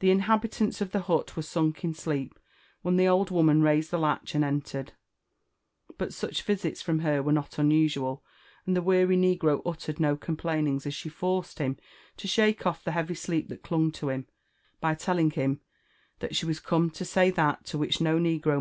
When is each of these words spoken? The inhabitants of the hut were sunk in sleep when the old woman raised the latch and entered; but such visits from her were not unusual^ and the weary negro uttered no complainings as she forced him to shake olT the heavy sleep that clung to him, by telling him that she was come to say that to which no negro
The 0.00 0.10
inhabitants 0.10 0.80
of 0.80 0.90
the 0.90 1.02
hut 1.02 1.36
were 1.36 1.42
sunk 1.44 1.84
in 1.84 1.94
sleep 1.94 2.36
when 2.82 2.96
the 2.96 3.06
old 3.06 3.30
woman 3.30 3.62
raised 3.62 3.92
the 3.92 3.96
latch 3.98 4.34
and 4.34 4.42
entered; 4.42 4.94
but 5.96 6.12
such 6.12 6.42
visits 6.42 6.82
from 6.82 6.98
her 6.98 7.22
were 7.22 7.30
not 7.32 7.52
unusual^ 7.52 8.22
and 8.66 8.74
the 8.74 8.82
weary 8.82 9.16
negro 9.16 9.62
uttered 9.64 10.00
no 10.00 10.16
complainings 10.16 10.84
as 10.84 10.94
she 10.94 11.08
forced 11.08 11.60
him 11.60 11.76
to 12.16 12.26
shake 12.26 12.62
olT 12.66 12.82
the 12.82 12.90
heavy 12.90 13.14
sleep 13.14 13.48
that 13.50 13.62
clung 13.62 13.92
to 13.92 14.08
him, 14.10 14.26
by 14.80 14.96
telling 14.96 15.30
him 15.30 15.60
that 16.18 16.34
she 16.34 16.44
was 16.44 16.58
come 16.58 16.90
to 16.90 17.04
say 17.04 17.30
that 17.30 17.64
to 17.66 17.78
which 17.78 18.00
no 18.00 18.18
negro 18.18 18.54